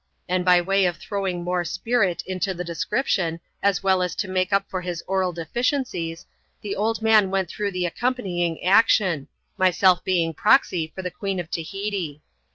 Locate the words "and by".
0.27-0.59